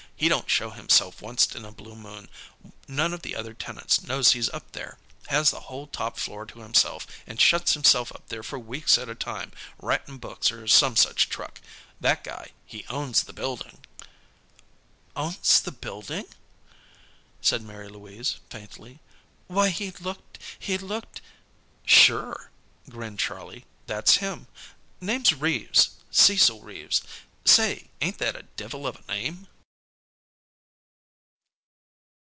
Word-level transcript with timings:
"He 0.21 0.29
don't 0.29 0.51
show 0.51 0.69
himself 0.69 1.23
onct 1.23 1.55
in 1.55 1.65
a 1.65 1.71
blue 1.71 1.95
moon. 1.95 2.29
None 2.87 3.11
of 3.11 3.23
the 3.23 3.35
other 3.35 3.55
tenants 3.55 4.03
knows 4.03 4.33
he's 4.33 4.49
up 4.49 4.73
there. 4.73 4.99
Has 5.29 5.49
the 5.49 5.61
whole 5.61 5.87
top 5.87 6.19
floor 6.19 6.45
to 6.45 6.59
himself, 6.59 7.07
and 7.25 7.41
shuts 7.41 7.73
himself 7.73 8.11
up 8.11 8.27
there 8.29 8.43
for 8.43 8.59
weeks 8.59 8.99
at 8.99 9.09
a 9.09 9.15
time, 9.15 9.51
writin' 9.81 10.19
books, 10.19 10.51
or 10.51 10.67
some 10.67 10.95
such 10.95 11.27
truck. 11.29 11.59
That 11.99 12.23
guy, 12.23 12.51
he 12.67 12.85
owns 12.87 13.23
the 13.23 13.33
building." 13.33 13.79
"Owns 15.15 15.59
the 15.59 15.71
building!" 15.71 16.25
said 17.41 17.63
Mary 17.63 17.89
Louise, 17.89 18.37
faintly. 18.51 18.99
"Why 19.47 19.69
he 19.69 19.89
looked 19.89 20.37
he 20.59 20.77
looked" 20.77 21.21
"Sure," 21.83 22.51
grinned 22.87 23.17
Charlie. 23.17 23.65
"That's 23.87 24.17
him. 24.17 24.45
Name's 24.99 25.33
Reeves 25.33 25.95
Cecil 26.11 26.59
Reeves. 26.61 27.01
Say, 27.43 27.89
ain't 28.01 28.19
that 28.19 28.35
a 28.35 28.43
divil 28.43 28.85
of 28.85 28.97
a 28.97 29.11
name?" 29.11 29.47